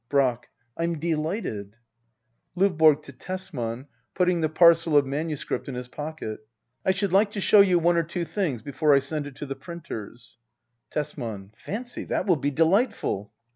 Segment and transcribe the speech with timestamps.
[0.09, 0.49] Brack.
[0.79, 1.75] Fm delighted
[2.57, 3.03] LdVBORO.
[3.03, 3.85] [To Tesman^
[4.15, 6.39] putting the parcel of MS, in his pocket,"]
[6.83, 9.45] I should like to show you one or two things before I send it to
[9.45, 10.39] the printers.
[10.89, 11.51] Tesman.
[11.55, 13.31] Fancy— that will be delightful.